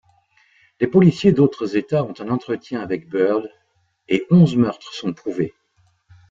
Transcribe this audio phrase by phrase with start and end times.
[0.79, 3.47] Des policiers d'autres États ont un entretien avec Bird,
[4.09, 5.53] et onze meurtres sont prouvés.